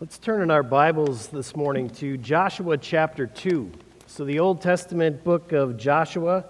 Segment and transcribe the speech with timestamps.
[0.00, 3.70] Let's turn in our Bibles this morning to Joshua chapter 2.
[4.06, 6.46] So, the Old Testament book of Joshua,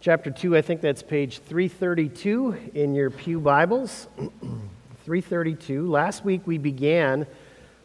[0.00, 4.08] chapter 2, I think that's page 332 in your Pew Bibles.
[5.04, 5.90] 332.
[5.90, 7.26] Last week we began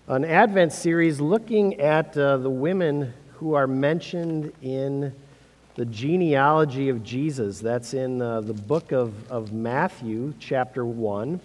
[0.08, 5.14] an Advent series looking at uh, the women who are mentioned in
[5.76, 7.60] the genealogy of Jesus.
[7.60, 11.42] That's in uh, the book of, of Matthew, chapter 1.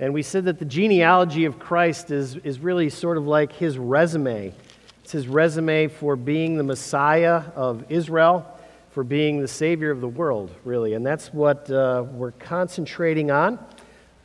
[0.00, 3.78] And we said that the genealogy of Christ is, is really sort of like his
[3.78, 4.52] resume.
[5.02, 8.44] It's his resume for being the Messiah of Israel,
[8.90, 10.94] for being the Savior of the world, really.
[10.94, 13.64] And that's what uh, we're concentrating on.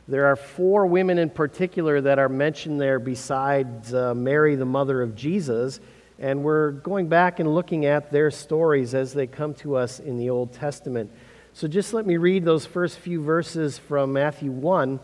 [0.08, 5.02] There are four women in particular that are mentioned there besides uh, Mary, the mother
[5.02, 5.78] of Jesus.
[6.18, 10.18] And we're going back and looking at their stories as they come to us in
[10.18, 11.12] the Old Testament.
[11.52, 14.98] So just let me read those first few verses from Matthew 1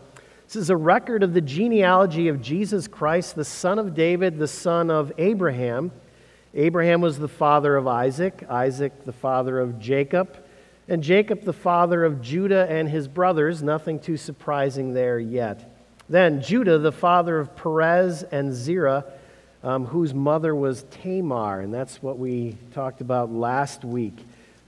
[0.47, 4.47] this is a record of the genealogy of Jesus Christ, the son of David, the
[4.47, 5.91] son of Abraham.
[6.53, 10.41] Abraham was the father of Isaac, Isaac the father of Jacob,
[10.87, 13.61] and Jacob the father of Judah and his brothers.
[13.61, 15.69] Nothing too surprising there yet.
[16.07, 19.03] Then Judah, the father of Perez and Zerah,
[19.63, 24.15] um, whose mother was Tamar, and that's what we talked about last week.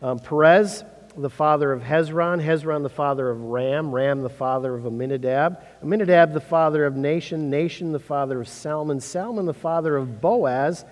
[0.01, 0.83] Um, Perez
[1.21, 6.33] the father of Hezron, Hezron the father of Ram, Ram the father of Aminadab, Aminadab
[6.33, 10.85] the father of Nahshon, Nahshon the father of Salmon, Salmon the father of Boaz,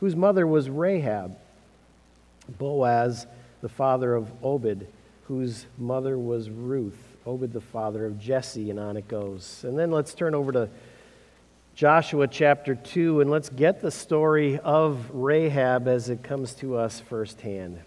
[0.00, 1.36] whose mother was Rahab,
[2.58, 3.26] Boaz
[3.60, 4.86] the father of Obed,
[5.24, 9.64] whose mother was Ruth, Obed the father of Jesse, and on it goes.
[9.64, 10.68] And then let's turn over to
[11.74, 17.00] Joshua chapter 2 and let's get the story of Rahab as it comes to us
[17.00, 17.80] firsthand.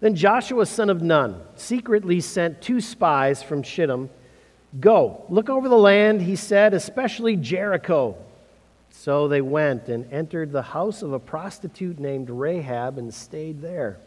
[0.00, 4.10] Then Joshua, son of Nun, secretly sent two spies from Shittim.
[4.78, 8.16] Go, look over the land, he said, especially Jericho.
[8.90, 13.98] So they went and entered the house of a prostitute named Rahab and stayed there.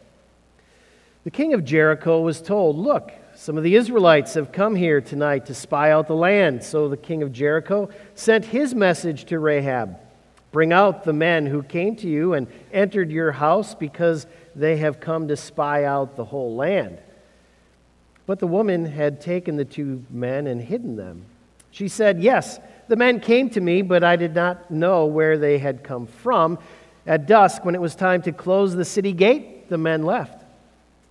[1.24, 5.46] The king of Jericho was told, Look, some of the Israelites have come here tonight
[5.46, 6.62] to spy out the land.
[6.62, 9.98] So the king of Jericho sent his message to Rahab
[10.52, 15.00] Bring out the men who came to you and entered your house because they have
[15.00, 16.98] come to spy out the whole land.
[18.26, 21.24] But the woman had taken the two men and hidden them.
[21.70, 22.58] She said, Yes,
[22.88, 26.58] the men came to me, but I did not know where they had come from.
[27.06, 30.44] At dusk, when it was time to close the city gate, the men left.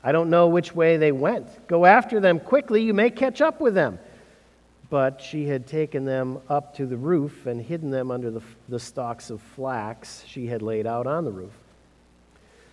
[0.03, 1.67] I don't know which way they went.
[1.67, 3.99] Go after them quickly, you may catch up with them.
[4.89, 8.79] But she had taken them up to the roof and hidden them under the, the
[8.79, 11.53] stalks of flax she had laid out on the roof.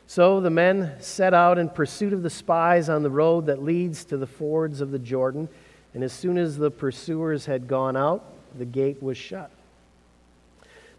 [0.06, 4.05] So the men set out in pursuit of the spies on the road that leads
[4.06, 5.49] to the fords of the Jordan.
[5.94, 8.25] And as soon as the pursuers had gone out,
[8.56, 9.50] the gate was shut.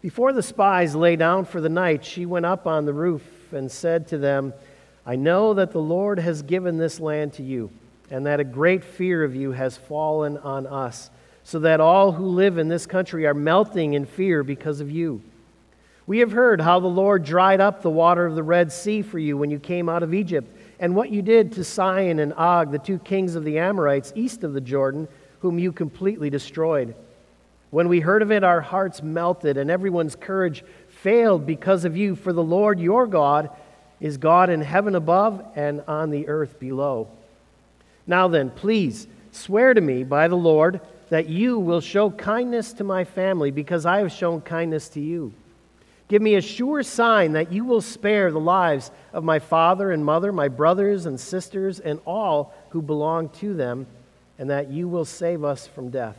[0.00, 3.70] Before the spies lay down for the night, she went up on the roof and
[3.70, 4.52] said to them,
[5.04, 7.70] I know that the Lord has given this land to you,
[8.10, 11.10] and that a great fear of you has fallen on us,
[11.44, 15.22] so that all who live in this country are melting in fear because of you.
[16.06, 19.18] We have heard how the Lord dried up the water of the Red Sea for
[19.18, 22.70] you when you came out of Egypt, and what you did to Sihon and Og,
[22.70, 25.08] the two kings of the Amorites east of the Jordan,
[25.40, 26.94] whom you completely destroyed.
[27.70, 32.16] When we heard of it, our hearts melted, and everyone's courage failed because of you,
[32.16, 33.50] for the Lord your God
[34.00, 37.08] is God in heaven above and on the earth below.
[38.08, 40.80] Now then, please swear to me by the Lord
[41.10, 45.32] that you will show kindness to my family because I have shown kindness to you.
[46.08, 50.02] Give me a sure sign that you will spare the lives of my father and
[50.02, 53.86] mother, my brothers and sisters, and all who belong to them,
[54.38, 56.16] and that you will save us from death.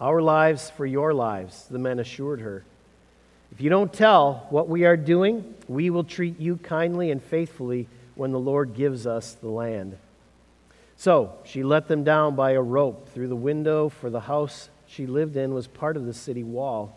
[0.00, 2.64] Our lives for your lives, the men assured her.
[3.52, 7.86] If you don't tell what we are doing, we will treat you kindly and faithfully
[8.14, 9.96] when the Lord gives us the land.
[10.96, 15.06] So she let them down by a rope through the window, for the house she
[15.06, 16.96] lived in was part of the city wall.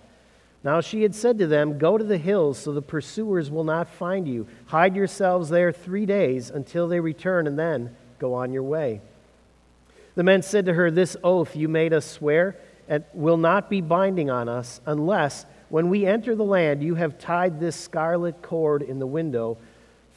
[0.64, 3.90] Now she had said to them, Go to the hills so the pursuers will not
[3.90, 4.48] find you.
[4.68, 9.02] Hide yourselves there three days until they return, and then go on your way.
[10.16, 12.58] The men said to her, This oath you made us swear
[13.14, 17.60] will not be binding on us unless, when we enter the land, you have tied
[17.60, 19.58] this scarlet cord in the window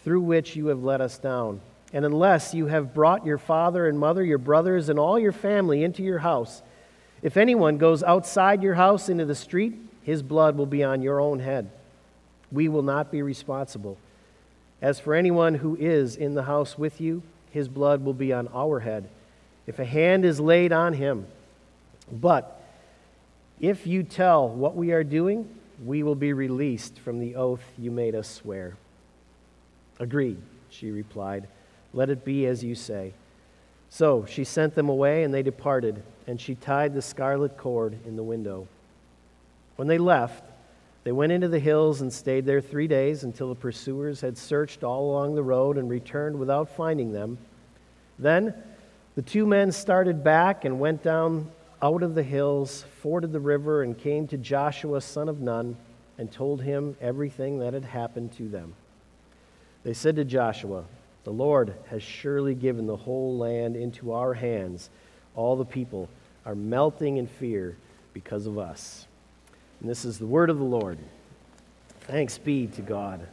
[0.04, 1.60] through which you have let us down.
[1.92, 5.82] And unless you have brought your father and mother, your brothers, and all your family
[5.82, 6.62] into your house.
[7.22, 11.20] If anyone goes outside your house into the street, his blood will be on your
[11.20, 11.70] own head.
[12.52, 13.98] We will not be responsible.
[14.80, 18.48] As for anyone who is in the house with you, his blood will be on
[18.54, 19.08] our head
[19.66, 21.26] if a hand is laid on him.
[22.10, 22.60] But
[23.60, 25.46] If you tell what we are doing,
[25.84, 28.76] we will be released from the oath you made us swear.
[30.00, 30.38] Agreed,
[30.70, 31.46] she replied.
[31.92, 33.12] Let it be as you say.
[33.90, 38.16] So she sent them away, and they departed, and she tied the scarlet cord in
[38.16, 38.66] the window.
[39.76, 40.44] When they left,
[41.04, 44.84] they went into the hills and stayed there three days until the pursuers had searched
[44.84, 47.38] all along the road and returned without finding them.
[48.18, 48.54] Then
[49.16, 51.50] the two men started back and went down
[51.82, 55.76] out of the hills, forded the river, and came to Joshua, son of Nun,
[56.18, 58.74] and told him everything that had happened to them.
[59.82, 60.84] They said to Joshua,
[61.24, 64.90] The Lord has surely given the whole land into our hands.
[65.34, 66.08] All the people
[66.44, 67.76] are melting in fear
[68.12, 69.06] because of us.
[69.80, 70.98] And this is the word of the Lord.
[72.00, 73.26] Thanks be to God.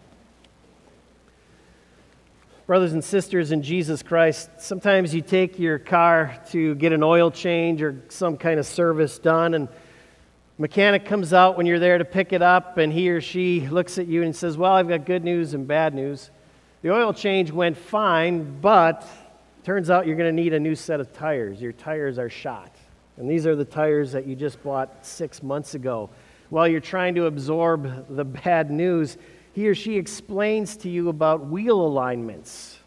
[2.65, 7.31] Brothers and sisters in Jesus Christ, sometimes you take your car to get an oil
[7.31, 9.69] change or some kind of service done, and
[10.57, 13.97] mechanic comes out when you're there to pick it up, and he or she looks
[13.97, 16.29] at you and says, Well, I've got good news and bad news.
[16.87, 19.05] The oil change went fine, but
[19.65, 21.61] turns out you're going to need a new set of tires.
[21.61, 22.73] Your tires are shot.
[23.17, 26.09] And these are the tires that you just bought six months ago.
[26.49, 29.17] While you're trying to absorb the bad news,
[29.51, 32.79] he or she explains to you about wheel alignments.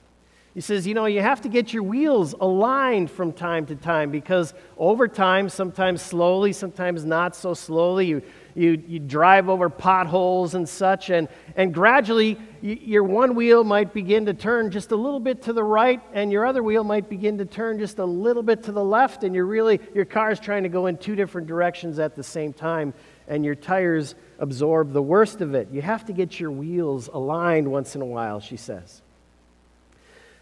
[0.54, 4.10] He says, you know, you have to get your wheels aligned from time to time
[4.10, 8.22] because over time, sometimes slowly, sometimes not so slowly, you,
[8.54, 13.92] you, you drive over potholes and such, and, and gradually you, your one wheel might
[13.92, 17.08] begin to turn just a little bit to the right, and your other wheel might
[17.08, 20.30] begin to turn just a little bit to the left, and you're really, your car
[20.30, 22.92] is trying to go in two different directions at the same time,
[23.28, 25.68] and your tires absorb the worst of it.
[25.70, 29.02] You have to get your wheels aligned once in a while, she says.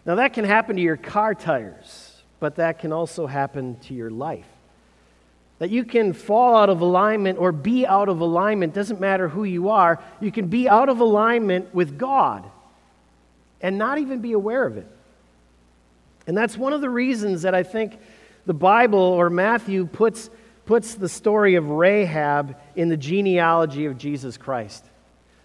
[0.05, 4.09] Now, that can happen to your car tires, but that can also happen to your
[4.09, 4.47] life.
[5.59, 9.43] That you can fall out of alignment or be out of alignment, doesn't matter who
[9.43, 12.49] you are, you can be out of alignment with God
[13.61, 14.87] and not even be aware of it.
[16.27, 17.99] And that's one of the reasons that I think
[18.45, 20.29] the Bible or Matthew puts
[20.69, 24.85] puts the story of Rahab in the genealogy of Jesus Christ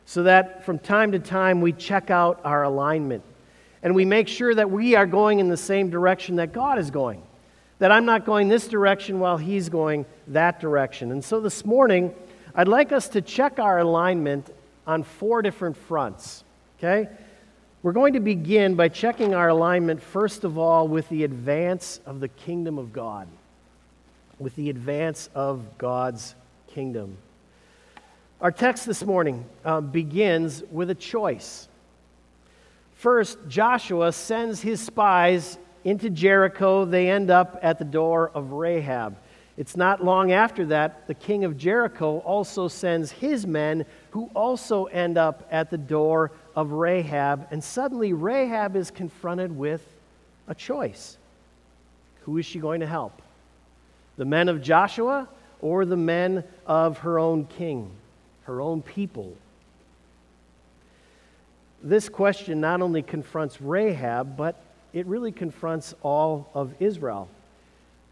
[0.05, 3.25] so that from time to time we check out our alignment
[3.83, 6.91] and we make sure that we are going in the same direction that God is
[6.91, 7.23] going.
[7.85, 11.13] That I'm not going this direction while He's going that direction.
[11.13, 12.15] And so this morning,
[12.55, 14.49] I'd like us to check our alignment
[14.87, 16.45] on four different fronts.
[16.79, 17.11] Okay?
[17.83, 22.21] We're going to begin by checking our alignment, first of all, with the advance of
[22.21, 23.29] the kingdom of God
[24.39, 26.35] with the advance of God's
[26.69, 27.19] kingdom.
[28.41, 31.69] Our text this morning uh, begins with a choice.
[32.95, 36.85] First, Joshua sends his spies into Jericho.
[36.85, 39.17] They end up at the door of Rahab.
[39.57, 44.87] It's not long after that, the king of Jericho also sends his men, who also
[44.87, 47.47] end up at the door of Rahab.
[47.53, 49.87] And suddenly, Rahab is confronted with
[50.49, 51.19] a choice.
[52.23, 53.23] Who is she going to help?
[54.17, 55.29] The men of Joshua
[55.61, 57.91] or the men of her own king,
[58.43, 59.35] her own people?
[61.83, 64.61] This question not only confronts Rahab, but
[64.95, 67.29] it really confronts all of Israel.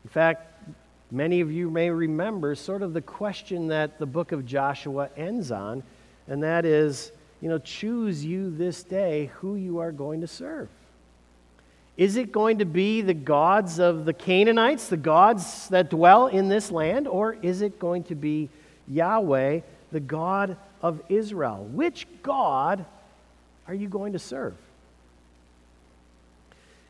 [0.05, 0.69] In fact,
[1.12, 5.52] many of you may remember sort of the question that the book of Joshua ends
[5.52, 5.85] on,
[6.26, 10.68] and that is, you know, choose you this day who you are going to serve.
[11.97, 16.49] Is it going to be the gods of the Canaanites, the gods that dwell in
[16.49, 18.49] this land, or is it going to be
[18.88, 19.61] Yahweh,
[19.92, 21.64] the God of Israel?
[21.71, 22.85] Which God
[23.68, 24.54] are you going to serve?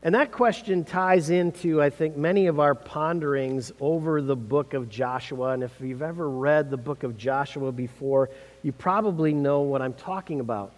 [0.05, 4.89] And that question ties into, I think, many of our ponderings over the book of
[4.89, 5.51] Joshua.
[5.51, 8.29] And if you've ever read the book of Joshua before,
[8.63, 10.73] you probably know what I'm talking about.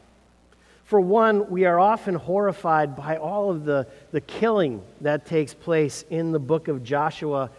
[0.83, 6.05] For one, we are often horrified by all of the, the killing that takes place
[6.11, 7.49] in the book of Joshua.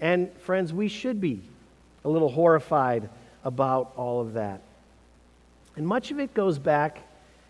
[0.00, 1.42] And friends, we should be
[2.04, 3.08] a little horrified
[3.42, 4.60] about all of that.
[5.74, 7.00] And much of it goes back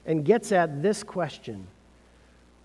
[0.06, 1.66] and gets at this question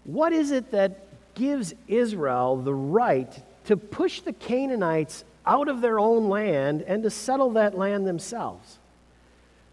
[0.04, 3.32] What is it that gives Israel the right
[3.66, 8.80] to push the Canaanites out of their own land and to settle that land themselves?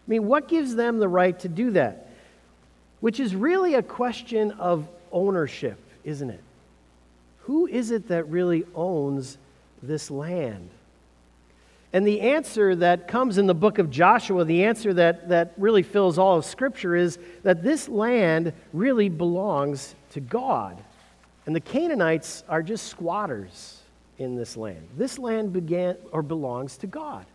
[0.07, 2.09] I mean, what gives them the right to do that?
[2.99, 6.43] which is really a question of ownership, isn't it?
[7.41, 9.37] Who is it that really owns
[9.81, 10.69] this land?
[11.91, 15.81] And the answer that comes in the book of Joshua, the answer that, that really
[15.81, 20.81] fills all of Scripture, is that this land really belongs to God.
[21.45, 23.79] And the Canaanites are just squatters
[24.17, 24.87] in this land.
[24.97, 27.25] This land began or belongs to God.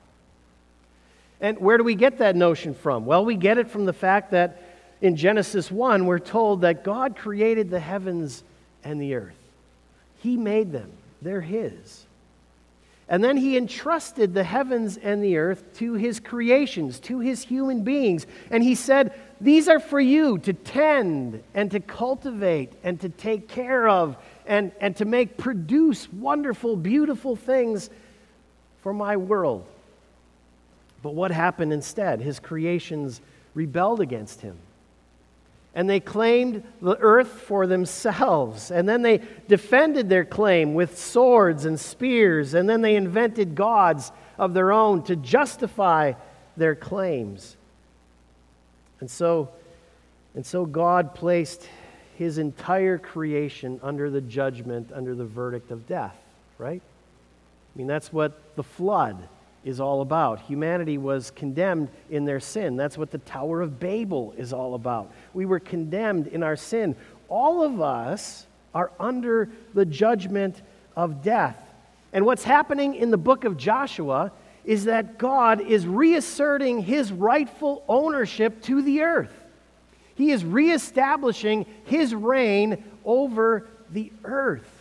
[1.41, 3.07] And where do we get that notion from?
[3.07, 4.63] Well, we get it from the fact that
[5.01, 8.45] in Genesis 1, we're told that God created the heavens
[8.85, 9.37] and the earth.
[10.21, 10.91] He made them,
[11.21, 12.07] they're His.
[13.09, 17.83] And then He entrusted the heavens and the earth to His creations, to His human
[17.83, 18.27] beings.
[18.51, 23.49] And He said, These are for you to tend and to cultivate and to take
[23.49, 27.91] care of and, and to make produce wonderful, beautiful things
[28.83, 29.67] for my world.
[31.03, 32.21] But what happened instead?
[32.21, 33.21] His creations
[33.53, 34.57] rebelled against him.
[35.75, 38.71] And they claimed the earth for themselves.
[38.71, 42.55] And then they defended their claim with swords and spears.
[42.55, 46.13] And then they invented gods of their own to justify
[46.57, 47.57] their claims.
[49.01, 49.51] And so,
[50.35, 51.69] and so God placed
[52.17, 56.17] his entire creation under the judgment, under the verdict of death,
[56.59, 56.81] right?
[56.81, 59.29] I mean, that's what the flood
[59.65, 60.41] is all about.
[60.41, 62.77] Humanity was condemned in their sin.
[62.77, 65.13] That's what the Tower of Babel is all about.
[65.33, 66.95] We were condemned in our sin.
[67.29, 70.63] All of us are under the judgment
[70.97, 71.61] of death.
[72.13, 74.33] And what's happening in the book of Joshua
[74.65, 79.33] is that God is reasserting his rightful ownership to the earth.
[80.15, 84.74] He is reestablishing his reign over the earth.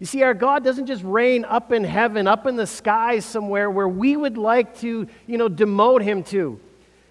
[0.00, 3.70] You see, our God doesn't just reign up in heaven, up in the skies somewhere
[3.70, 6.58] where we would like to, you know, demote him to.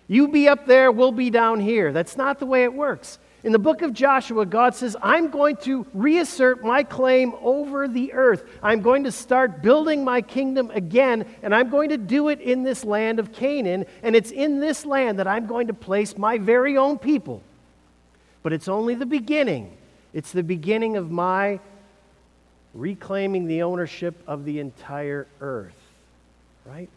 [0.07, 1.93] You be up there, we'll be down here.
[1.93, 3.19] That's not the way it works.
[3.43, 8.11] In the book of Joshua, God says, I'm going to reassert my claim over the
[8.11, 8.43] earth.
[8.61, 12.63] I'm going to start building my kingdom again, and I'm going to do it in
[12.63, 13.85] this land of Canaan.
[14.01, 17.43] And it's in this land that I'm going to place my very own people.
[18.41, 19.77] But it's only the beginning.
[20.11, 21.59] It's the beginning of my
[22.79, 25.75] reclaiming the ownership of the entire earth,
[26.65, 26.89] right?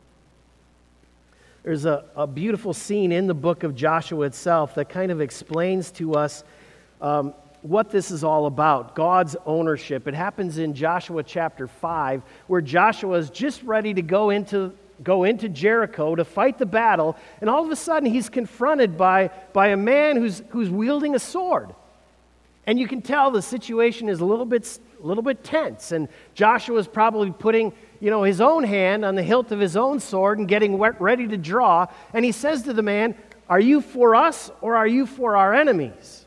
[1.64, 5.90] There's a, a beautiful scene in the book of Joshua itself that kind of explains
[5.92, 6.44] to us
[7.00, 10.06] um, what this is all about God's ownership.
[10.06, 14.72] It happens in Joshua chapter 5, where Joshua is just ready to go into,
[15.02, 19.30] go into Jericho to fight the battle, and all of a sudden he's confronted by,
[19.52, 21.74] by a man who's, who's wielding a sword.
[22.66, 25.92] And you can tell the situation is a little bit, a little bit tense.
[25.92, 29.76] And Joshua is probably putting you know, his own hand on the hilt of his
[29.76, 31.86] own sword and getting ready to draw.
[32.12, 33.16] And he says to the man,
[33.48, 36.26] Are you for us or are you for our enemies?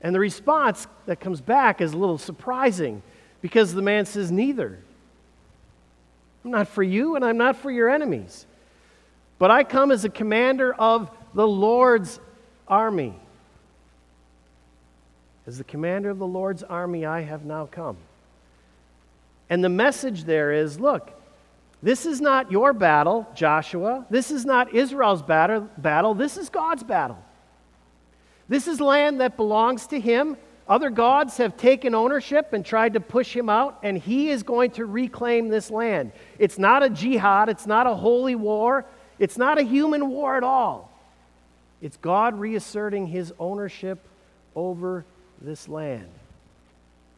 [0.00, 3.02] And the response that comes back is a little surprising
[3.40, 4.78] because the man says, Neither.
[6.44, 8.46] I'm not for you and I'm not for your enemies.
[9.38, 12.20] But I come as a commander of the Lord's
[12.68, 13.14] army.
[15.46, 17.96] As the commander of the Lord's army, I have now come.
[19.50, 21.12] And the message there is look,
[21.82, 24.06] this is not your battle, Joshua.
[24.08, 26.14] This is not Israel's battle.
[26.14, 27.18] This is God's battle.
[28.48, 30.38] This is land that belongs to Him.
[30.66, 34.70] Other gods have taken ownership and tried to push Him out, and He is going
[34.72, 36.12] to reclaim this land.
[36.38, 38.86] It's not a jihad, it's not a holy war,
[39.18, 40.90] it's not a human war at all.
[41.82, 43.98] It's God reasserting His ownership
[44.56, 45.04] over
[45.40, 46.08] this land.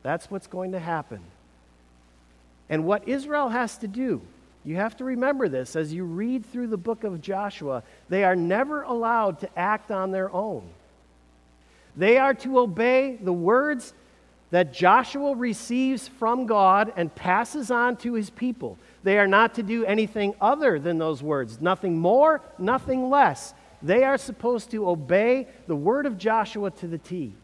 [0.03, 1.21] That's what's going to happen.
[2.69, 4.23] And what Israel has to do,
[4.65, 8.37] you have to remember this as you read through the book of Joshua, they are
[8.37, 10.69] never allowed to act on their own.
[11.97, 13.95] They are to obey the words
[14.51, 18.79] that Joshua receives from God and passes on to his people.
[19.03, 23.55] They are not to do anything other than those words, nothing more, nothing less.
[23.83, 27.35] They are supposed to obey the word of Joshua to the T.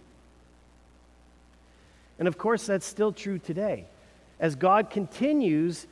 [2.23, 3.85] And of course, that's still true today.
[4.39, 5.89] As God continues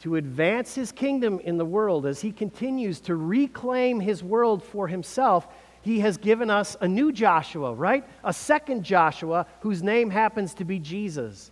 [0.00, 4.86] to advance his kingdom in the world, as he continues to reclaim his world for
[4.86, 5.48] himself,
[5.80, 8.04] he has given us a new Joshua, right?
[8.22, 11.50] A second Joshua whose name happens to be Jesus.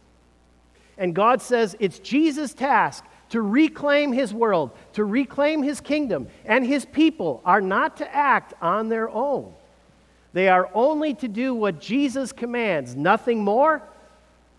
[0.99, 6.67] And God says it's Jesus' task to reclaim his world, to reclaim his kingdom, and
[6.67, 9.55] his people are not to act on their own.
[10.35, 13.83] They are only to do what Jesus commands, nothing more,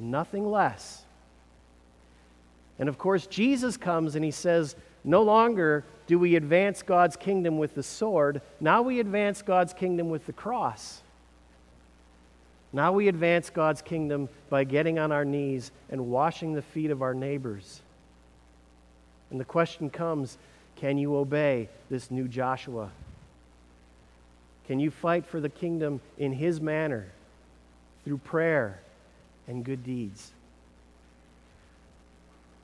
[0.02, 1.04] nothing less.
[2.80, 7.58] And of course, Jesus comes and he says, No longer do we advance God's kingdom
[7.58, 11.02] with the sword, now we advance God's kingdom with the cross.
[12.74, 17.02] Now we advance God's kingdom by getting on our knees and washing the feet of
[17.02, 17.82] our neighbors.
[19.30, 20.38] And the question comes
[20.76, 22.90] can you obey this new Joshua?
[24.66, 27.12] Can you fight for the kingdom in his manner
[28.04, 28.80] through prayer
[29.48, 30.32] and good deeds.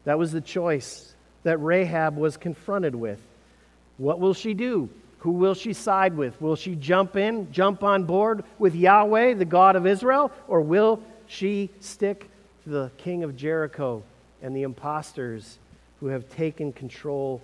[0.05, 3.19] That was the choice that Rahab was confronted with.
[3.97, 4.89] What will she do?
[5.19, 6.39] Who will she side with?
[6.41, 11.01] Will she jump in, jump on board with Yahweh, the God of Israel, or will
[11.25, 12.29] she stick
[12.63, 14.03] to the king of Jericho
[14.41, 15.57] and the impostors
[15.99, 17.41] who have taken control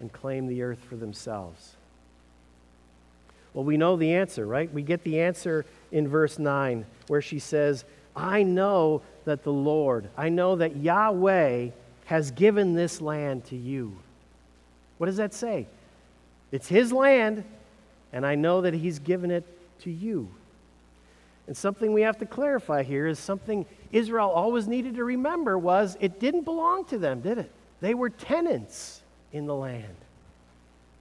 [0.00, 1.76] and claimed the earth for themselves?
[3.52, 4.72] Well, we know the answer, right?
[4.72, 7.84] We get the answer in verse 9 where she says,
[8.16, 11.68] I know that the Lord, I know that Yahweh
[12.06, 13.96] has given this land to you.
[14.98, 15.66] What does that say?
[16.52, 17.44] It's His land,
[18.12, 19.44] and I know that He's given it
[19.80, 20.28] to you.
[21.46, 25.96] And something we have to clarify here is something Israel always needed to remember was
[26.00, 27.50] it didn't belong to them, did it?
[27.80, 29.02] They were tenants
[29.32, 29.96] in the land.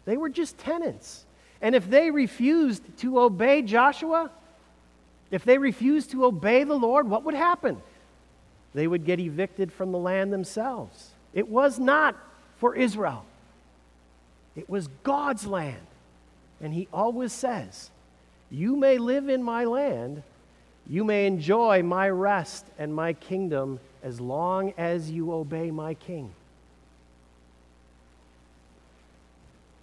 [0.05, 1.25] They were just tenants.
[1.61, 4.31] And if they refused to obey Joshua,
[5.33, 7.81] if they refused to obey the Lord, what would happen?
[8.73, 11.11] They would get evicted from the land themselves.
[11.33, 12.15] It was not
[12.57, 13.25] for Israel,
[14.55, 15.87] it was God's land.
[16.61, 17.89] And He always says,
[18.49, 20.23] You may live in my land,
[20.87, 26.31] you may enjoy my rest and my kingdom as long as you obey my king.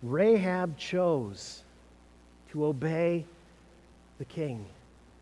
[0.02, 1.62] Rahab chose
[2.52, 3.24] to obey
[4.18, 4.64] the king,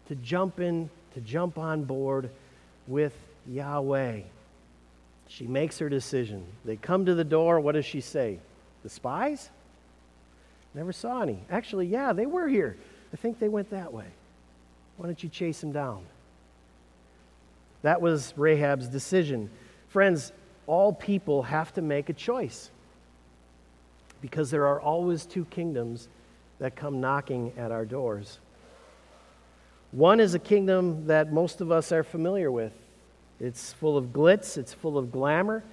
[0.08, 2.30] to jump in, to jump on board
[2.86, 3.14] with
[3.46, 4.20] Yahweh.
[5.28, 6.44] She makes her decision.
[6.64, 7.60] They come to the door.
[7.60, 8.38] What does she say?
[8.82, 9.50] The spies?
[10.74, 11.42] Never saw any.
[11.50, 12.76] Actually, yeah, they were here.
[13.12, 14.06] I think they went that way.
[14.96, 16.04] Why don't you chase them down?
[17.82, 19.50] That was Rahab's decision.
[19.88, 20.32] Friends,
[20.66, 22.70] all people have to make a choice
[24.20, 26.08] because there are always two kingdoms
[26.58, 28.40] that come knocking at our doors.
[29.92, 32.72] One is a kingdom that most of us are familiar with.
[33.40, 35.64] It's full of glitz, it's full of glamour.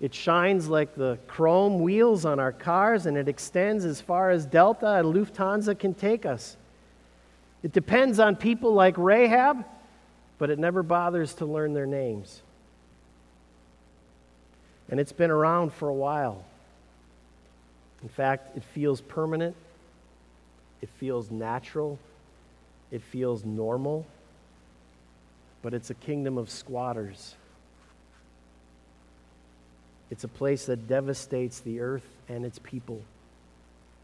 [0.00, 4.44] It shines like the chrome wheels on our cars, and it extends as far as
[4.44, 6.56] Delta and Lufthansa can take us.
[7.62, 9.64] It depends on people like Rahab,
[10.38, 12.42] but it never bothers to learn their names.
[14.90, 16.44] And it's been around for a while.
[18.02, 19.54] In fact, it feels permanent,
[20.80, 22.00] it feels natural,
[22.92, 24.06] it feels normal,
[25.62, 27.34] but it's a kingdom of squatters.
[30.10, 33.00] It's a place that devastates the earth and its people.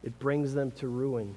[0.03, 1.37] It brings them to ruin.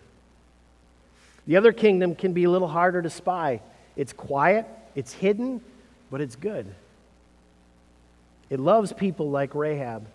[1.46, 3.60] The other kingdom can be a little harder to spy.
[3.98, 5.60] It's quiet, it's hidden,
[6.10, 6.74] but it's good.
[8.50, 10.08] It loves people like Rahab.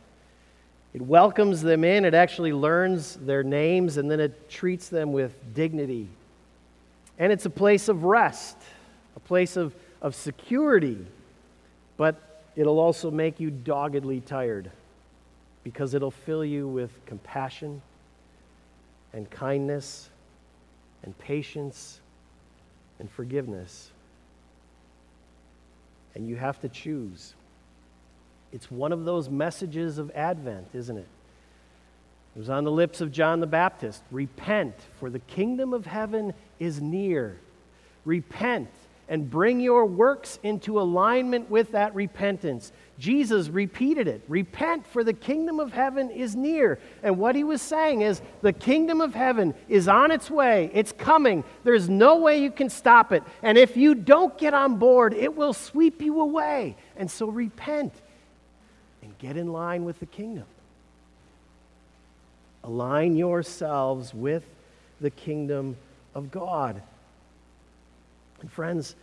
[0.95, 5.33] It welcomes them in, it actually learns their names, and then it treats them with
[5.55, 6.09] dignity.
[7.19, 8.57] And it's a place of rest,
[9.17, 11.07] a place of, of security,
[11.97, 14.71] but it'll also make you doggedly tired
[15.65, 17.83] because it'll fill you with compassion
[19.13, 20.11] and kindness
[21.03, 22.01] and patience
[22.99, 23.91] and forgiveness.
[26.15, 27.35] And you have to choose.
[28.53, 31.09] It's one of those messages of Advent, isn't it?
[32.37, 36.35] It was on the lips of John the Baptist Repent, for the kingdom of heaven
[36.59, 37.41] is near.
[38.05, 38.69] Repent
[39.09, 42.73] and bring your works into alignment with that repentance.
[42.99, 46.79] Jesus repeated it Repent, for the kingdom of heaven is near.
[47.03, 50.93] And what he was saying is the kingdom of heaven is on its way, it's
[50.93, 51.43] coming.
[51.65, 53.23] There's no way you can stop it.
[53.43, 56.77] And if you don't get on board, it will sweep you away.
[56.99, 57.95] And so repent
[59.01, 60.45] and get in line with the kingdom.
[62.67, 64.45] Align yourselves with
[65.01, 65.77] the kingdom
[66.15, 66.83] of God.
[68.41, 68.97] And friends,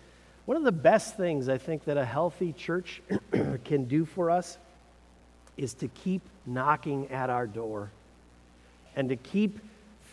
[0.45, 3.01] one of the best things I think that a healthy church
[3.63, 4.57] can do for us
[5.55, 7.89] is to keep knocking at our door
[8.95, 9.59] and to keep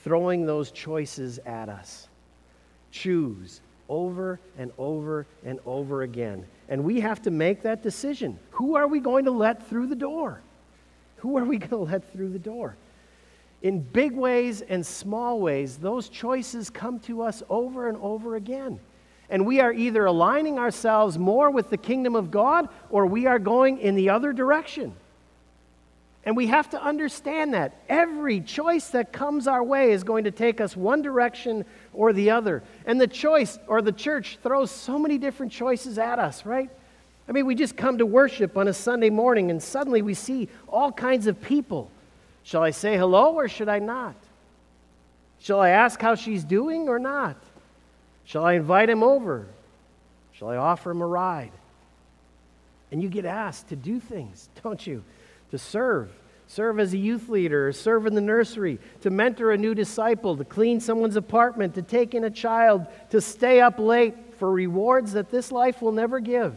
[0.05, 2.09] throwing those choices at us.
[2.93, 6.47] Choose over and over and over again.
[6.69, 8.39] And we have to make that decision.
[8.53, 10.41] Who are we going to let through the door?
[11.17, 12.77] Who are we going to let through the door?
[13.63, 18.81] In big ways and small ways, those choices come to us over and over again.
[19.29, 23.39] And we are either aligning ourselves more with the kingdom of God or we are
[23.39, 24.95] going in the other direction.
[26.25, 27.81] And we have to understand that.
[27.89, 32.31] Every choice that comes our way is going to take us one direction or the
[32.31, 32.63] other.
[32.85, 36.69] And the choice or the church throws so many different choices at us, right?
[37.29, 40.49] I mean, we just come to worship on a Sunday morning and suddenly we see
[40.69, 41.91] all kinds of people.
[42.43, 44.17] Shall I say hello or should I not?
[45.41, 47.37] Shall I ask how she's doing or not?
[48.25, 49.47] Shall I invite him over?
[50.33, 51.53] Shall I offer him a ride?
[52.93, 55.05] And you get asked to do things, don't you?
[55.51, 56.11] to serve.
[56.47, 60.45] serve as a youth leader, serve in the nursery, to mentor a new disciple, to
[60.45, 65.31] clean someone's apartment, to take in a child, to stay up late for rewards that
[65.31, 66.57] this life will never give.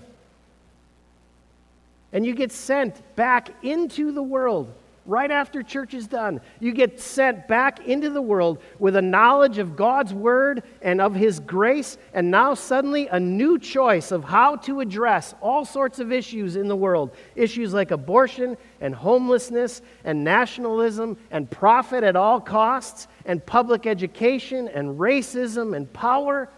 [2.12, 4.74] And you get sent back into the world
[5.06, 6.40] right after church is done.
[6.60, 11.14] You get sent back into the world with a knowledge of God's word and of
[11.14, 16.12] his grace, and now suddenly a new choice of how to address all sorts of
[16.12, 17.12] issues in the world.
[17.36, 24.70] Issues like abortion and homelessness and nationalism and profit at all costs and public education
[24.70, 26.50] and racism and power.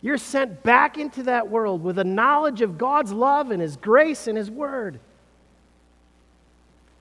[0.00, 4.28] You're sent back into that world with a knowledge of God's love and His grace
[4.28, 5.00] and His Word.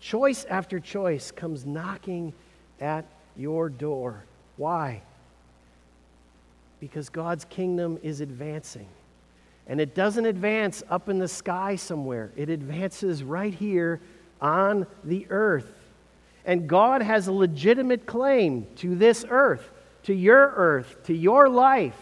[0.06, 2.32] Choice after choice comes knocking
[2.80, 4.24] at your door.
[4.56, 5.02] Why?
[6.80, 8.86] Because God's kingdom is advancing.
[9.66, 14.00] And it doesn't advance up in the sky somewhere, it advances right here
[14.40, 15.74] on the earth.
[16.46, 19.68] And God has a legitimate claim to this earth,
[20.04, 22.00] to your earth, to your life.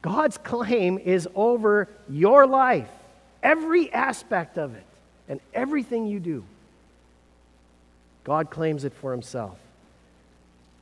[0.00, 2.88] God's claim is over your life,
[3.42, 4.84] every aspect of it
[5.28, 6.44] and everything you do.
[8.24, 9.58] God claims it for himself.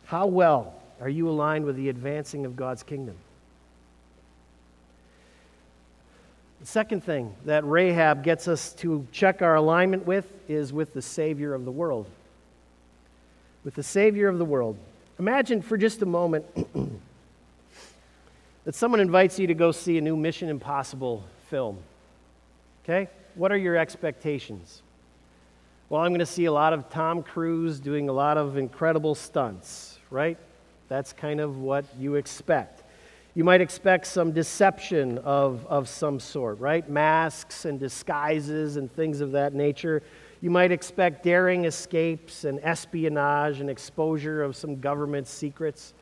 [0.06, 3.16] How well are you aligned with the advancing of God's kingdom?
[6.60, 11.02] The second thing that Rahab gets us to check our alignment with is with the
[11.02, 12.06] Savior of the world.
[13.62, 14.78] With the Savior of the world.
[15.18, 16.44] Imagine for just a moment
[18.64, 21.78] that someone invites you to go see a new Mission Impossible film.
[22.84, 23.08] Okay?
[23.36, 24.82] What are your expectations?
[25.88, 29.14] Well, I'm going to see a lot of Tom Cruise doing a lot of incredible
[29.14, 30.38] stunts, right?
[30.88, 32.82] That's kind of what you expect.
[33.34, 36.88] You might expect some deception of, of some sort, right?
[36.88, 40.02] Masks and disguises and things of that nature.
[40.40, 45.92] You might expect daring escapes and espionage and exposure of some government secrets.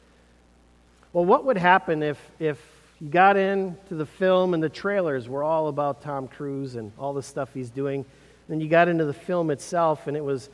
[1.13, 2.74] Well, what would happen if, if
[3.11, 7.23] got into the film and the trailers were all about Tom Cruise and all the
[7.23, 8.05] stuff he's doing.
[8.49, 10.49] Then you got into the film itself and it was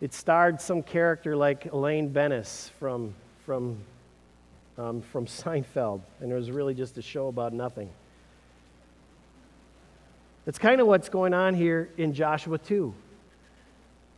[0.00, 3.78] it starred some character like Elaine Benes from from
[4.78, 7.90] um, from Seinfeld, and it was really just a show about nothing.
[10.44, 12.94] That's kind of what's going on here in Joshua 2.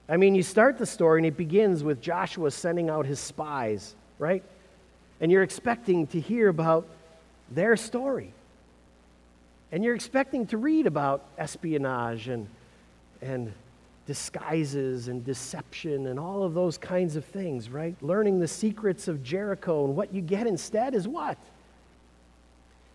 [0.09, 3.97] I mean, you start the story and it begins with Joshua sending out his spies,
[4.19, 4.45] right?
[5.21, 6.87] And you're expecting to hear about
[7.51, 8.33] their story.
[9.73, 12.49] And you're expecting to read about espionage and,
[13.23, 13.53] and
[14.07, 17.95] disguises and deception and all of those kinds of things, right?
[18.03, 19.85] Learning the secrets of Jericho.
[19.85, 21.39] And what you get instead is what?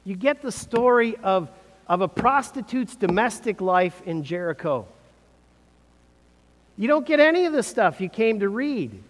[0.03, 1.49] You get the story of,
[1.87, 4.87] of a prostitute's domestic life in Jericho.
[6.77, 9.01] You don't get any of the stuff you came to read.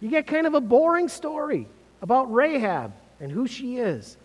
[0.00, 1.66] You get kind of a boring story
[2.02, 4.16] about Rahab and who she is.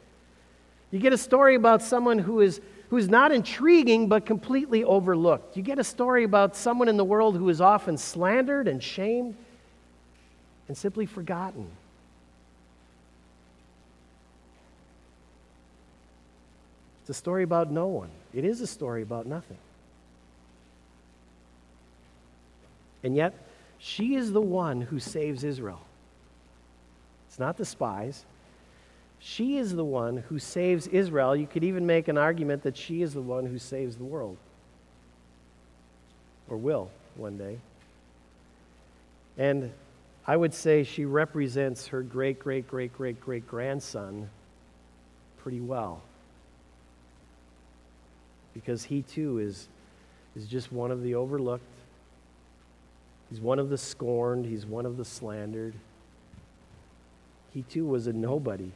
[0.93, 5.58] You get a story about someone who is who's not intriguing but completely overlooked.
[5.58, 9.36] You get a story about someone in the world who is often slandered and shamed
[10.67, 11.67] and simply forgotten.
[17.01, 18.12] It's a story about no one.
[18.32, 19.58] It is a story about nothing.
[23.03, 23.34] And yet,
[23.79, 25.82] she is the one who saves Israel.
[27.29, 28.25] It's not the spies,
[29.25, 31.33] she is the one who saves Israel.
[31.33, 34.36] You could even make an argument that she is the one who saves the world,
[36.49, 37.57] or will one day.
[39.38, 39.71] And
[40.27, 44.29] I would say she represents her great, great, great, great, great grandson
[45.38, 46.01] pretty well.
[48.53, 49.69] Because he too is,
[50.36, 51.63] is just one of the overlooked,
[53.29, 55.75] he's one of the scorned, he's one of the slandered.
[57.53, 58.73] He too was a nobody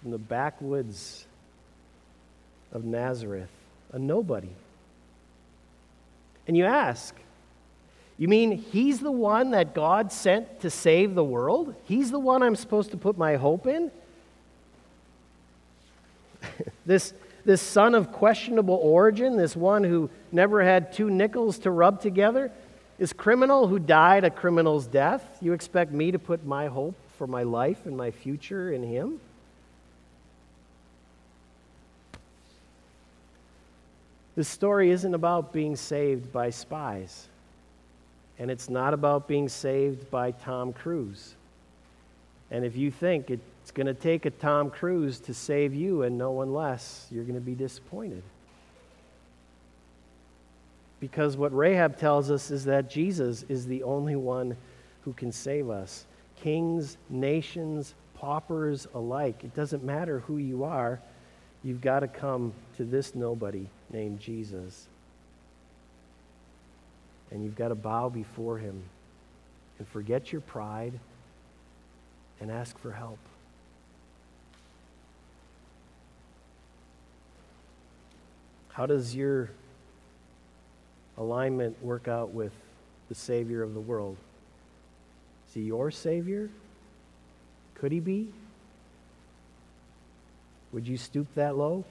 [0.00, 1.26] from the backwoods
[2.72, 3.50] of Nazareth,
[3.92, 4.50] a nobody.
[6.46, 7.14] And you ask,
[8.18, 11.74] you mean he's the one that God sent to save the world?
[11.84, 13.90] He's the one I'm supposed to put my hope in?
[16.86, 17.12] this,
[17.44, 22.50] this son of questionable origin, this one who never had two nickels to rub together,
[22.98, 27.26] this criminal who died a criminal's death, you expect me to put my hope for
[27.26, 29.20] my life and my future in him?
[34.40, 37.28] This story isn't about being saved by spies,
[38.38, 41.34] and it's not about being saved by Tom Cruise.
[42.50, 46.16] And if you think it's going to take a Tom Cruise to save you and
[46.16, 48.22] no one less, you're going to be disappointed.
[51.00, 54.56] because what Rahab tells us is that Jesus is the only one
[55.02, 56.06] who can save us.
[56.36, 59.44] Kings, nations, paupers alike.
[59.44, 60.98] It doesn't matter who you are,
[61.62, 64.86] you've got to come to this nobody named Jesus.
[67.30, 68.82] And you've got to bow before him
[69.78, 70.98] and forget your pride
[72.40, 73.18] and ask for help.
[78.68, 79.50] How does your
[81.18, 82.52] alignment work out with
[83.08, 84.16] the Savior of the world?
[85.48, 86.48] Is he your Savior?
[87.74, 88.28] Could he be?
[90.72, 91.84] Would you stoop that low?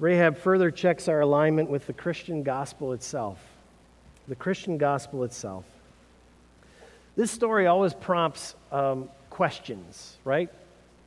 [0.00, 3.38] Rahab further checks our alignment with the Christian gospel itself.
[4.26, 5.64] The Christian gospel itself.
[7.16, 10.50] This story always prompts um, questions, right?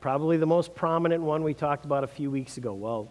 [0.00, 2.72] Probably the most prominent one we talked about a few weeks ago.
[2.72, 3.08] Well,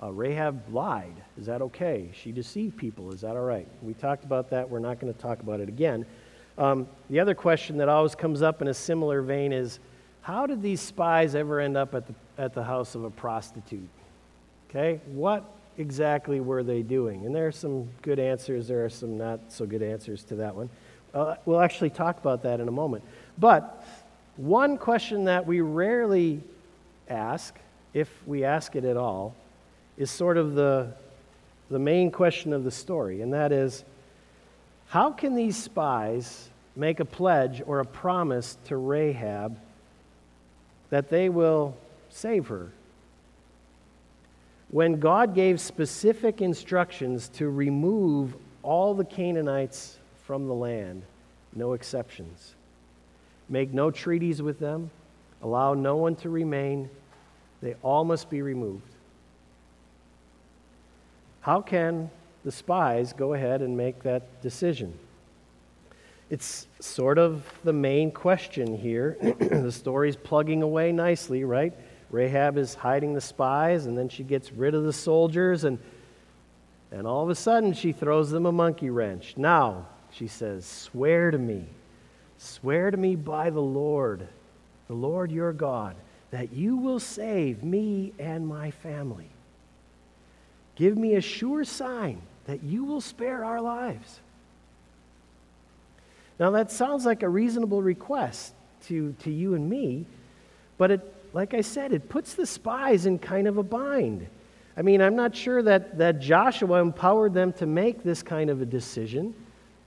[0.00, 1.14] uh, Rahab lied.
[1.36, 2.10] Is that okay?
[2.12, 3.12] She deceived people.
[3.12, 3.66] Is that all right?
[3.82, 4.70] We talked about that.
[4.70, 6.06] We're not going to talk about it again.
[6.56, 9.80] Um, the other question that always comes up in a similar vein is
[10.28, 13.88] how did these spies ever end up at the, at the house of a prostitute?
[14.68, 15.42] Okay, what
[15.78, 17.24] exactly were they doing?
[17.24, 20.54] And there are some good answers, there are some not so good answers to that
[20.54, 20.68] one.
[21.14, 23.04] Uh, we'll actually talk about that in a moment.
[23.38, 23.82] But
[24.36, 26.42] one question that we rarely
[27.08, 27.54] ask,
[27.94, 29.34] if we ask it at all,
[29.96, 30.92] is sort of the,
[31.70, 33.82] the main question of the story, and that is
[34.88, 39.58] how can these spies make a pledge or a promise to Rahab
[40.90, 41.76] that they will
[42.08, 42.72] save her
[44.70, 51.02] when God gave specific instructions to remove all the Canaanites from the land,
[51.54, 52.54] no exceptions.
[53.48, 54.90] Make no treaties with them,
[55.42, 56.90] allow no one to remain,
[57.62, 58.82] they all must be removed.
[61.40, 62.10] How can
[62.44, 64.98] the spies go ahead and make that decision?
[66.30, 69.16] It's sort of the main question here.
[69.38, 71.72] the story's plugging away nicely, right?
[72.10, 75.78] Rahab is hiding the spies, and then she gets rid of the soldiers, and,
[76.90, 79.34] and all of a sudden she throws them a monkey wrench.
[79.36, 81.64] Now, she says, Swear to me,
[82.36, 84.26] swear to me by the Lord,
[84.86, 85.96] the Lord your God,
[86.30, 89.30] that you will save me and my family.
[90.76, 94.20] Give me a sure sign that you will spare our lives.
[96.38, 98.54] Now, that sounds like a reasonable request
[98.86, 100.06] to, to you and me,
[100.76, 104.26] but it like I said, it puts the spies in kind of a bind.
[104.76, 108.62] I mean, I'm not sure that, that Joshua empowered them to make this kind of
[108.62, 109.34] a decision,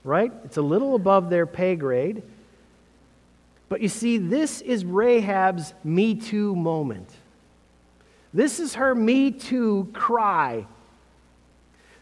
[0.04, 0.32] right?
[0.44, 2.22] It's a little above their pay grade.
[3.68, 7.08] But you see, this is Rahab's Me Too moment.
[8.34, 10.66] This is her Me Too cry.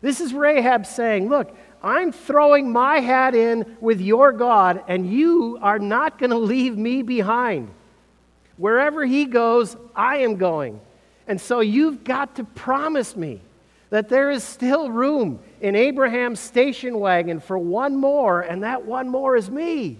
[0.02, 5.58] This is Rahab saying, Look, I'm throwing my hat in with your God, and you
[5.62, 7.70] are not going to leave me behind.
[8.56, 10.80] Wherever he goes, I am going.
[11.26, 13.40] And so you've got to promise me
[13.88, 19.08] that there is still room in Abraham's station wagon for one more, and that one
[19.08, 19.96] more is me.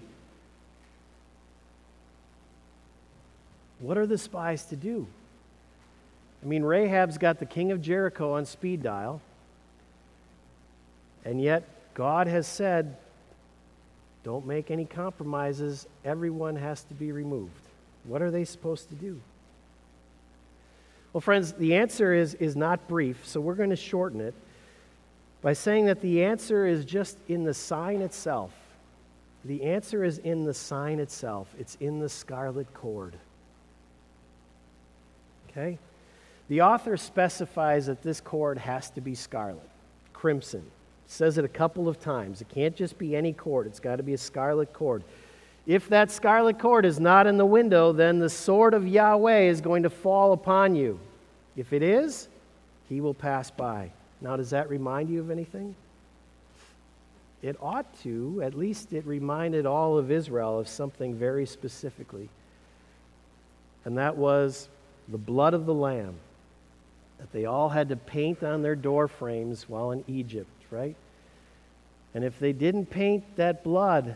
[3.79, 5.07] What are the spies to do?
[6.43, 9.21] I mean, Rahab's got the king of Jericho on speed dial,
[11.25, 12.97] and yet God has said,
[14.23, 17.51] don't make any compromises, everyone has to be removed.
[18.03, 19.19] What are they supposed to do?
[21.13, 24.33] Well, friends, the answer is, is not brief, so we're going to shorten it
[25.41, 28.51] by saying that the answer is just in the sign itself.
[29.43, 33.15] The answer is in the sign itself, it's in the scarlet cord.
[35.49, 35.79] Okay?
[36.47, 39.67] The author specifies that this cord has to be scarlet,
[40.13, 40.63] crimson.
[41.11, 42.39] Says it a couple of times.
[42.39, 45.03] It can't just be any cord, it's got to be a scarlet cord.
[45.67, 49.59] If that scarlet cord is not in the window, then the sword of Yahweh is
[49.59, 51.01] going to fall upon you.
[51.57, 52.29] If it is,
[52.87, 53.91] he will pass by.
[54.21, 55.75] Now, does that remind you of anything?
[57.41, 58.41] It ought to.
[58.41, 62.29] At least it reminded all of Israel of something very specifically.
[63.83, 64.69] And that was
[65.09, 66.15] the blood of the Lamb
[67.19, 70.95] that they all had to paint on their door frames while in Egypt, right?
[72.13, 74.15] And if they didn't paint that blood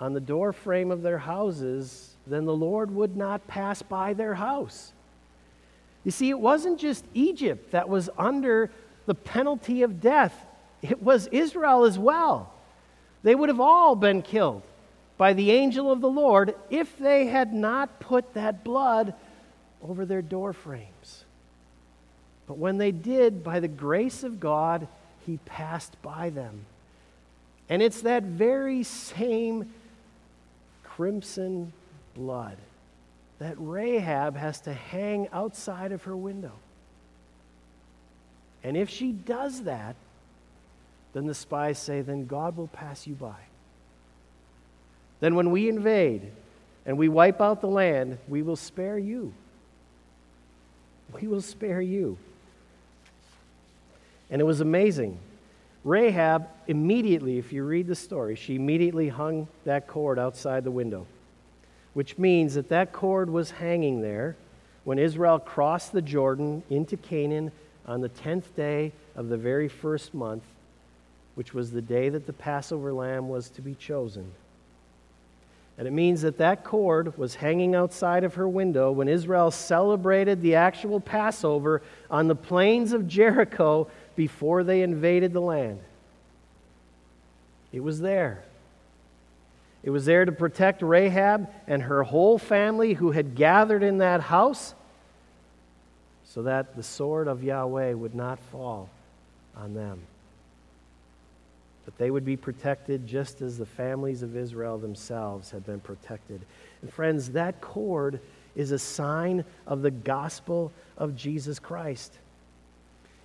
[0.00, 4.34] on the door frame of their houses, then the Lord would not pass by their
[4.34, 4.92] house.
[6.04, 8.70] You see, it wasn't just Egypt that was under
[9.06, 10.46] the penalty of death,
[10.82, 12.52] it was Israel as well.
[13.22, 14.62] They would have all been killed
[15.16, 19.14] by the angel of the Lord if they had not put that blood
[19.82, 21.24] over their door frames.
[22.46, 24.86] But when they did, by the grace of God,
[25.28, 26.64] he passed by them.
[27.68, 29.70] And it's that very same
[30.82, 31.74] crimson
[32.14, 32.56] blood
[33.38, 36.52] that Rahab has to hang outside of her window.
[38.64, 39.96] And if she does that,
[41.12, 43.36] then the spies say, then God will pass you by.
[45.20, 46.22] Then when we invade
[46.86, 49.34] and we wipe out the land, we will spare you.
[51.20, 52.16] We will spare you.
[54.30, 55.18] And it was amazing.
[55.84, 61.06] Rahab immediately, if you read the story, she immediately hung that cord outside the window,
[61.94, 64.36] which means that that cord was hanging there
[64.84, 67.52] when Israel crossed the Jordan into Canaan
[67.86, 70.42] on the 10th day of the very first month,
[71.34, 74.30] which was the day that the Passover lamb was to be chosen.
[75.78, 80.42] And it means that that cord was hanging outside of her window when Israel celebrated
[80.42, 85.78] the actual Passover on the plains of Jericho before they invaded the land.
[87.72, 88.42] It was there.
[89.84, 94.20] It was there to protect Rahab and her whole family who had gathered in that
[94.22, 94.74] house
[96.24, 98.90] so that the sword of Yahweh would not fall
[99.56, 100.00] on them.
[101.84, 106.40] But they would be protected just as the families of Israel themselves had been protected.
[106.82, 108.18] And friends, that cord
[108.56, 112.18] is a sign of the gospel of Jesus Christ.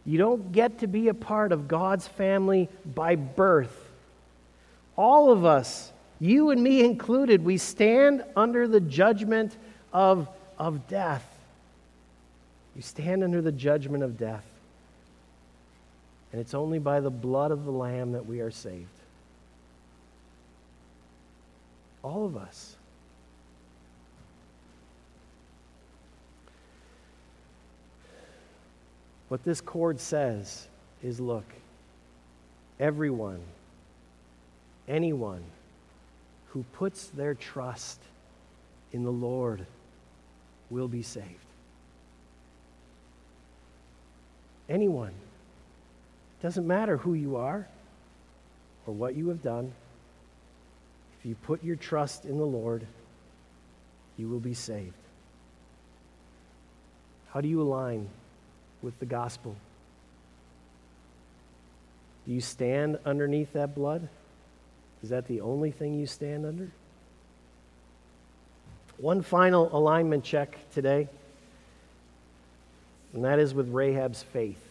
[0.06, 3.90] You don't get to be a part of God's family by birth.
[4.98, 9.56] All of us, you and me included, we stand under the judgment
[9.94, 10.28] of,
[10.60, 11.28] of death.
[12.76, 14.46] You stand under the judgment of death.
[16.32, 18.88] And it's only by the blood of the Lamb that we are saved.
[22.02, 22.76] All of us.
[29.34, 30.68] What this cord says
[31.02, 31.46] is look,
[32.80, 33.42] everyone,
[34.88, 35.44] anyone
[36.50, 38.00] who puts their trust
[38.92, 39.66] in the Lord
[40.70, 41.48] will be saved.
[44.70, 45.16] Anyone.
[46.44, 47.68] Doesn't matter who you are
[48.86, 49.74] or what you have done.
[51.18, 52.86] If you put your trust in the Lord,
[54.16, 54.94] you will be saved.
[57.32, 58.08] How do you align
[58.84, 59.56] with the gospel?
[62.26, 64.08] Do you stand underneath that blood?
[65.02, 66.72] Is that the only thing you stand under?
[68.98, 71.10] One final alignment check today,
[73.14, 74.62] and that is with Rahab's faith.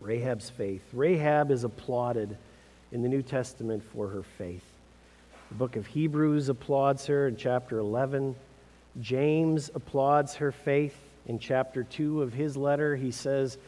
[0.00, 0.82] Rahab's faith.
[0.92, 2.36] Rahab is applauded
[2.92, 4.62] in the New Testament for her faith.
[5.48, 8.36] The book of Hebrews applauds her in chapter 11.
[9.00, 10.96] James applauds her faith
[11.28, 13.58] in chapter 2 of his letter, he says,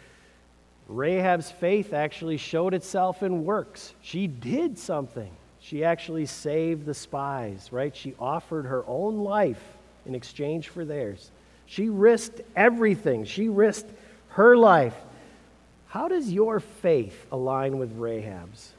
[0.88, 3.94] Rahab's faith actually showed itself in works.
[4.02, 5.30] She did something.
[5.60, 7.94] She actually saved the spies, right?
[7.94, 9.62] She offered her own life
[10.06, 11.30] in exchange for theirs.
[11.66, 13.24] She risked everything.
[13.24, 13.90] She risked
[14.30, 14.96] her life.
[15.88, 18.72] How does your faith align with Rahab's?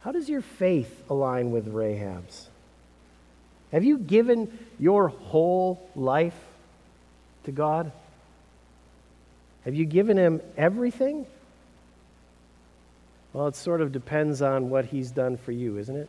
[0.00, 2.48] How does your faith align with Rahab's?
[3.72, 6.38] Have you given your whole life
[7.44, 7.92] to God?
[9.64, 11.26] Have you given Him everything?
[13.32, 16.08] Well, it sort of depends on what He's done for you, isn't it?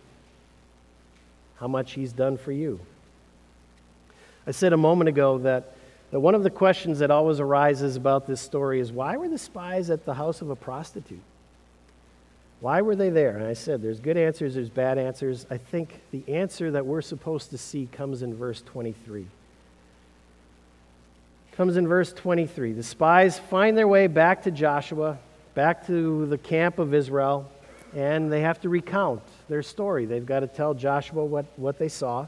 [1.57, 2.79] How much He's done for you.
[4.47, 5.75] I said a moment ago that,
[6.11, 9.37] that one of the questions that always arises about this story is why were the
[9.37, 11.19] spies at the house of a prostitute?
[12.61, 13.37] Why were they there?
[13.37, 15.45] And I said, there's good answers, there's bad answers.
[15.49, 19.25] I think the answer that we're supposed to see comes in verse 23.
[21.53, 22.73] Comes in verse 23.
[22.73, 25.17] The spies find their way back to Joshua,
[25.55, 27.49] back to the camp of Israel,
[27.95, 30.05] and they have to recount their story.
[30.05, 32.27] They've got to tell Joshua what, what they saw.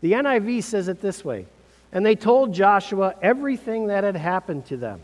[0.00, 1.46] The NIV says it this way
[1.92, 5.00] And they told Joshua everything that had happened to them.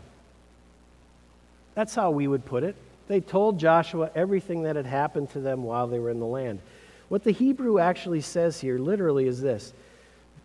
[1.75, 2.75] That's how we would put it.
[3.07, 6.59] They told Joshua everything that had happened to them while they were in the land.
[7.07, 9.73] What the Hebrew actually says here literally is this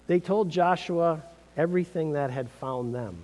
[0.06, 1.22] they told Joshua
[1.56, 3.16] everything that had found them.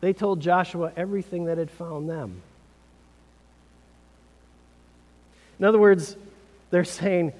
[0.00, 2.42] They told Joshua everything that had found them.
[5.58, 6.16] In other words,
[6.70, 7.32] they're saying,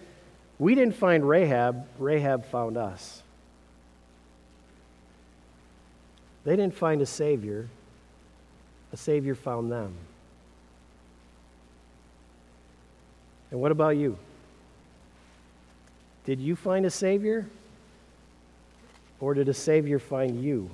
[0.59, 3.23] We didn't find Rahab, Rahab found us.
[6.45, 7.69] They didn't find a Savior,
[8.97, 9.93] a Savior found them.
[13.51, 14.17] And what about you?
[16.25, 17.47] Did you find a Savior?
[19.21, 20.71] Or did a Savior find you?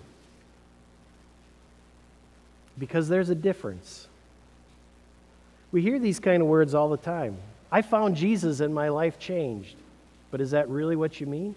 [2.79, 4.07] Because there's a difference.
[5.73, 7.37] We hear these kind of words all the time.
[7.73, 9.75] I found Jesus and my life changed.
[10.31, 11.57] But is that really what you mean?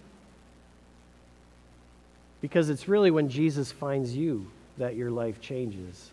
[2.42, 4.50] Because it's really when Jesus finds you
[4.80, 6.10] that your life changes.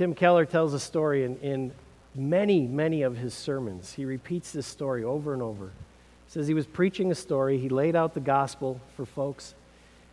[0.00, 1.72] Tim Keller tells a story in, in
[2.14, 3.92] many, many of his sermons.
[3.92, 5.66] He repeats this story over and over.
[5.66, 9.54] He says he was preaching a story, he laid out the gospel for folks,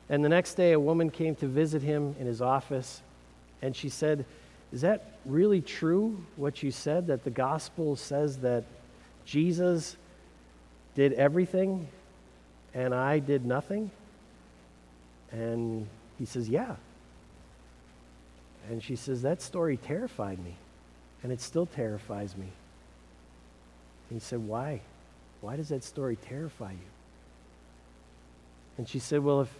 [0.09, 3.01] and the next day a woman came to visit him in his office,
[3.61, 4.25] and she said,
[4.73, 8.65] Is that really true, what you said, that the gospel says that
[9.23, 9.95] Jesus
[10.95, 11.88] did everything
[12.73, 13.89] and I did nothing?
[15.31, 15.88] And
[16.19, 16.75] he says, Yeah.
[18.70, 20.55] And she says, That story terrified me,
[21.24, 22.47] and it still terrifies me.
[24.09, 24.82] And he said, Why?
[25.41, 26.89] Why does that story terrify you?
[28.78, 29.53] And she said, Well, if,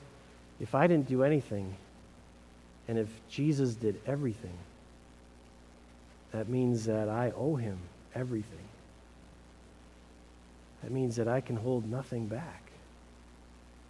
[0.60, 1.76] if I didn't do anything,
[2.88, 4.58] and if Jesus did everything,
[6.32, 7.78] that means that I owe him
[8.14, 8.68] everything.
[10.84, 12.64] That means that I can hold nothing back.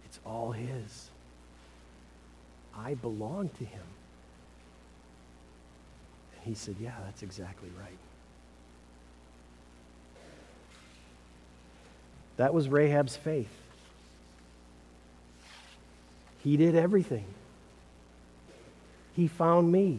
[0.04, 1.10] It's all his.
[2.76, 3.82] I belong to him.
[6.38, 7.98] And he said, Yeah, that's exactly right.
[12.36, 13.50] That was Rahab's faith.
[16.44, 17.26] He did everything.
[19.14, 19.98] He found me.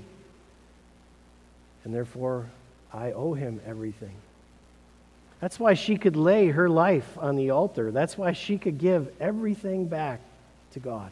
[1.83, 2.49] And therefore,
[2.93, 4.15] I owe him everything.
[5.41, 7.91] That's why she could lay her life on the altar.
[7.91, 10.21] That's why she could give everything back
[10.71, 11.11] to God.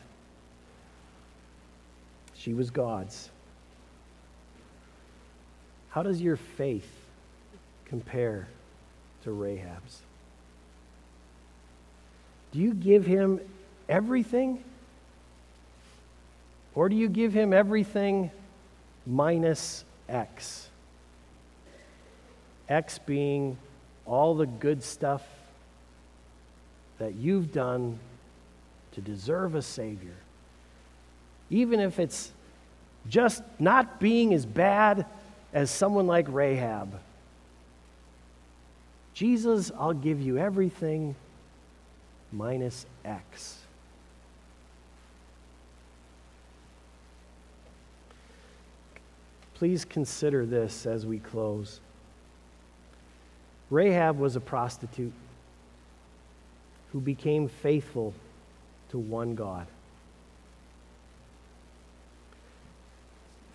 [2.34, 3.30] She was God's.
[5.98, 6.88] How does your faith
[7.86, 8.48] compare
[9.24, 10.04] to Rahab's?
[12.52, 13.40] Do you give him
[13.90, 14.64] everything?
[16.76, 18.30] Or do you give him everything
[19.08, 20.70] minus X?
[22.70, 23.58] X being
[24.06, 25.24] all the good stuff
[27.00, 27.98] that you've done
[28.92, 30.18] to deserve a Savior.
[31.50, 32.32] Even if it's
[33.10, 35.08] just not being as bad
[35.54, 37.00] as someone like Rahab.
[39.14, 41.16] Jesus, I'll give you everything
[42.32, 43.58] minus X.
[49.56, 51.80] Please consider this as we close.
[53.72, 55.14] Rahab was a prostitute
[56.92, 58.14] who became faithful
[58.90, 59.66] to one God.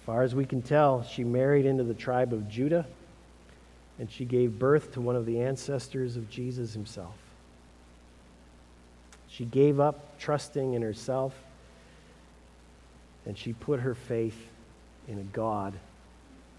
[0.05, 2.86] Far as we can tell, she married into the tribe of Judah
[3.98, 7.14] and she gave birth to one of the ancestors of Jesus himself.
[9.28, 11.34] She gave up trusting in herself
[13.26, 14.48] and she put her faith
[15.07, 15.74] in a God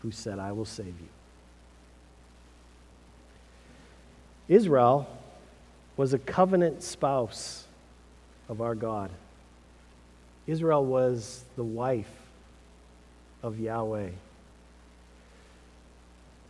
[0.02, 1.10] who said, I will save you.
[4.48, 5.08] Israel
[5.98, 7.66] was a covenant spouse
[8.48, 9.10] of our God.
[10.48, 12.23] Israel was the wife
[13.44, 14.10] of Yahweh.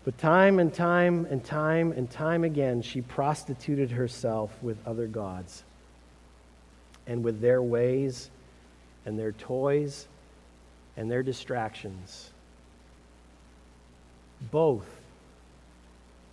[0.05, 5.63] But time and time and time and time again, she prostituted herself with other gods
[7.07, 8.29] and with their ways
[9.05, 10.07] and their toys
[10.95, 12.31] and their distractions.
[14.51, 14.87] Both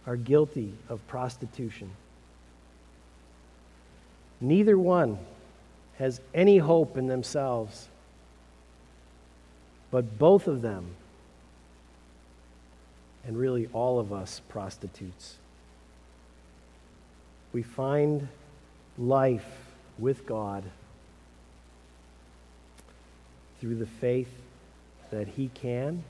[0.06, 1.90] are guilty of prostitution.
[4.40, 5.18] Neither one
[5.98, 7.89] has any hope in themselves,
[9.91, 10.95] but both of them,
[13.26, 15.36] and really all of us prostitutes,
[17.53, 18.28] we find
[18.97, 19.47] life
[19.99, 20.64] with God
[23.61, 24.32] through the faith
[25.11, 26.05] that He can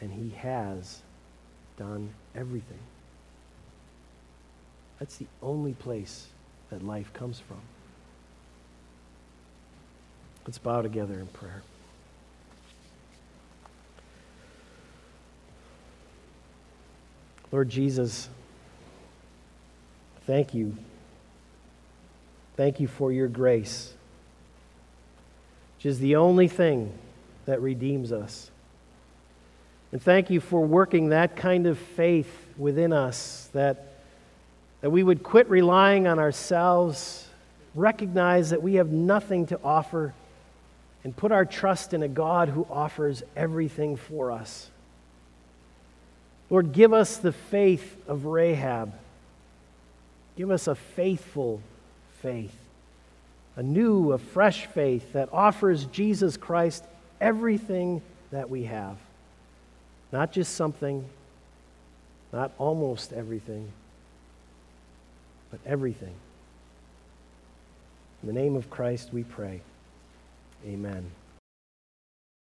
[0.00, 1.00] and He has
[1.76, 2.78] done everything.
[4.98, 6.26] That's the only place
[6.70, 7.60] that life comes from.
[10.46, 11.62] Let's bow together in prayer.
[17.52, 18.30] Lord Jesus,
[20.26, 20.74] thank you.
[22.56, 23.92] Thank you for your grace,
[25.76, 26.92] which is the only thing
[27.44, 28.50] that redeems us.
[29.92, 33.98] And thank you for working that kind of faith within us that,
[34.80, 37.28] that we would quit relying on ourselves,
[37.74, 40.14] recognize that we have nothing to offer,
[41.04, 44.70] and put our trust in a God who offers everything for us.
[46.52, 48.92] Lord, give us the faith of Rahab.
[50.36, 51.62] Give us a faithful
[52.20, 52.54] faith
[53.56, 56.84] a new, a fresh faith that offers Jesus Christ
[57.20, 58.00] everything
[58.30, 58.96] that we have.
[60.10, 61.04] Not just something,
[62.32, 63.70] not almost everything,
[65.50, 66.14] but everything.
[68.22, 69.60] In the name of Christ we pray.
[70.66, 71.10] Amen.